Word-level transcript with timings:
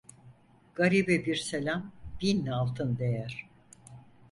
Garibe 0.75 1.25
bir 1.25 1.35
selam 1.35 1.91
bin 2.21 2.45
altın 2.47 2.97
değer. 2.97 3.49